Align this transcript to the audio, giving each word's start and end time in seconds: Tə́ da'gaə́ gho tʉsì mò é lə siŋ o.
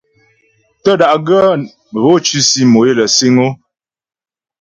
Tə́ 0.83 0.95
da'gaə́ 0.99 1.47
gho 2.03 2.13
tʉsì 2.25 2.61
mò 2.71 2.79
é 2.89 2.91
lə 2.97 3.05
siŋ 3.15 3.35
o. 3.45 3.47